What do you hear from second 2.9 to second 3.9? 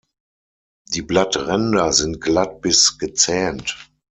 gezähnt.